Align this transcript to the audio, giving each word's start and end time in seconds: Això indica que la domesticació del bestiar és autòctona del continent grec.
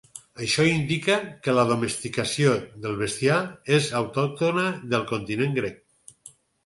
Això 0.43 0.63
indica 0.67 1.17
que 1.47 1.53
la 1.57 1.65
domesticació 1.73 2.55
del 2.85 2.97
bestiar 3.03 3.37
és 3.79 3.91
autòctona 4.01 4.65
del 4.95 5.05
continent 5.13 5.55
grec. 5.61 5.79